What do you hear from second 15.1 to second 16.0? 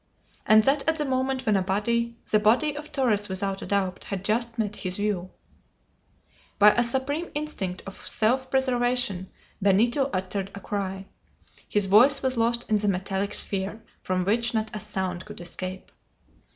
could escape!